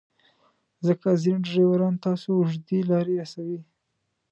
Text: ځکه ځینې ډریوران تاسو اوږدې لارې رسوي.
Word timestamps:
ځکه 0.87 1.07
ځینې 1.23 1.39
ډریوران 1.45 1.95
تاسو 2.05 2.29
اوږدې 2.39 2.79
لارې 2.91 3.13
رسوي. 3.21 3.59